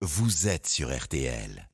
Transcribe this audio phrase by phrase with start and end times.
[0.00, 1.67] vous êtes sur RTL.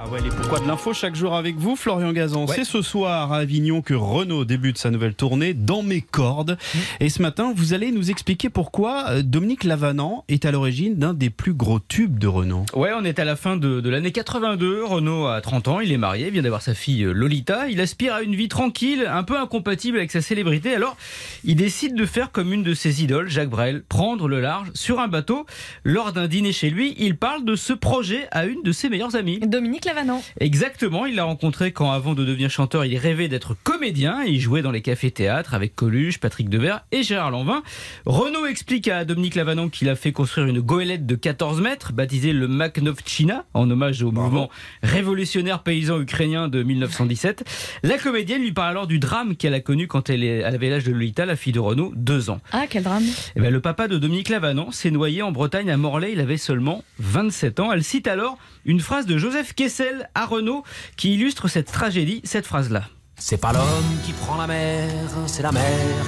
[0.00, 2.46] Ah ouais, les pourquoi de l'info chaque jour avec vous, Florian Gazan.
[2.46, 2.54] Ouais.
[2.54, 6.52] C'est ce soir à Avignon que Renault débute sa nouvelle tournée dans mes cordes.
[6.52, 6.78] Mmh.
[7.00, 11.14] Et ce matin, vous allez nous expliquer pourquoi euh, Dominique Lavanant est à l'origine d'un
[11.14, 12.64] des plus gros tubes de Renault.
[12.74, 14.84] Ouais, on est à la fin de, de l'année 82.
[14.84, 17.66] Renaud a 30 ans, il est marié, vient d'avoir sa fille euh, Lolita.
[17.66, 20.76] Il aspire à une vie tranquille, un peu incompatible avec sa célébrité.
[20.76, 20.96] Alors,
[21.42, 25.00] il décide de faire comme une de ses idoles, Jacques Brel, prendre le large sur
[25.00, 25.44] un bateau.
[25.82, 29.16] Lors d'un dîner chez lui, il parle de ce projet à une de ses meilleures
[29.16, 29.40] amies.
[29.40, 30.22] Dominique Lavanant.
[30.38, 34.38] Exactement, il l'a rencontré quand avant de devenir chanteur, il rêvait d'être comédien et il
[34.38, 37.62] jouait dans les cafés-théâtres avec Coluche, Patrick Devers et Gérard Lanvin.
[38.04, 42.34] Renaud explique à Dominique Lavanon qu'il a fait construire une goélette de 14 mètres, baptisée
[42.34, 44.50] le Makhnovchina, en hommage au mouvement
[44.82, 47.44] révolutionnaire paysan ukrainien de 1917.
[47.82, 50.92] La comédienne lui parle alors du drame qu'elle a connu quand elle, avait l'âge de
[50.92, 52.40] Lolita, la fille de Renaud, deux ans.
[52.52, 53.04] Ah, quel drame.
[53.36, 56.36] Eh ben, le papa de Dominique Lavanant s'est noyé en Bretagne à Morlaix, il avait
[56.36, 57.72] seulement 27 ans.
[57.72, 60.64] Elle cite alors une phrase de Joseph Kessel à Renault
[60.96, 62.84] qui illustre cette tragédie, cette phrase-là.
[63.16, 64.88] C'est pas l'homme qui prend la mer,
[65.26, 65.62] c'est la mer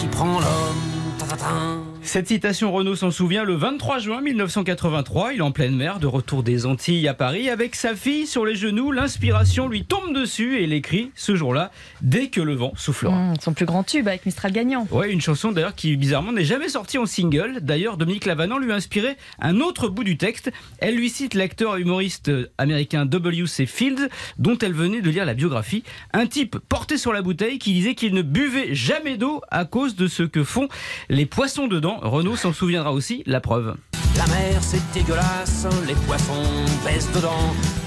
[0.00, 1.93] qui prend l'homme.
[2.04, 6.06] Cette citation, Renault s'en souvient, le 23 juin 1983, il est en pleine mer, de
[6.06, 10.58] retour des Antilles à Paris, avec sa fille sur les genoux, l'inspiration lui tombe dessus
[10.58, 11.70] et il écrit ce jour-là,
[12.02, 13.16] dès que le vent soufflera.
[13.16, 14.86] Mmh, son plus grand tube avec Mistral gagnant.
[14.90, 17.60] Ouais, une chanson d'ailleurs qui bizarrement n'est jamais sortie en single.
[17.62, 20.52] D'ailleurs, Dominique Lavanant lui a inspiré un autre bout du texte.
[20.78, 23.64] Elle lui cite l'acteur et humoriste américain W.C.
[23.64, 24.08] Fields,
[24.38, 25.82] dont elle venait de lire la biographie.
[26.12, 29.96] Un type porté sur la bouteille qui disait qu'il ne buvait jamais d'eau à cause
[29.96, 30.68] de ce que font
[31.08, 31.93] les poissons dedans.
[32.02, 33.76] Renaud s'en souviendra aussi, la preuve.
[34.16, 36.42] La mer c'est dégueulasse, les poissons
[36.84, 37.30] baissent dedans.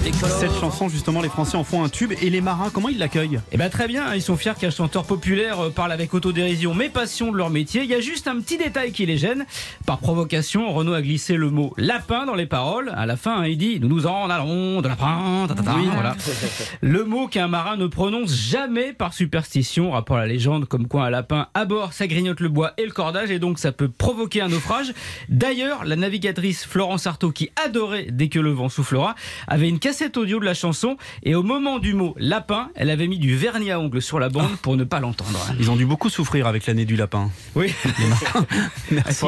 [0.04, 2.98] Les Cette chanson, justement, les Français en font un tube et les marins, comment ils
[2.98, 3.40] l'accueillent?
[3.50, 6.88] Eh ben très bien, ils sont fiers qu'un chanteur populaire euh, parle avec autodérision mais
[6.88, 7.82] passion de leur métier.
[7.82, 9.44] Il y a juste un petit détail qui les gêne.
[9.86, 12.92] Par provocation, Renaud a glissé le mot lapin dans les paroles.
[12.94, 15.46] À la fin, hein, il dit Nous nous en allons de lapin.
[15.48, 15.54] ta.
[15.62, 16.14] Voilà.
[16.80, 21.06] Le mot qu'un marin ne prononce jamais par superstition, rapport à la légende comme quoi
[21.06, 23.88] un lapin à bord ça grignote le bois et le cordage et donc ça peut
[23.88, 24.92] provoquer un naufrage.
[25.28, 29.14] D'ailleurs, la navigatrice Florence Artaud qui adorait dès que le vent soufflera
[29.46, 33.06] avait une cassette audio de la chanson et au moment du mot lapin, elle avait
[33.06, 35.38] mis du vernis à ongles sur la bande pour ne pas l'entendre.
[35.60, 37.30] Ils ont dû beaucoup souffrir avec l'année du lapin.
[37.54, 37.72] Oui,
[38.90, 39.24] Merci.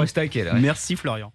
[0.54, 1.32] Merci Florian.